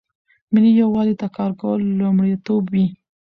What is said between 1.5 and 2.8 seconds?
کول لومړیتوب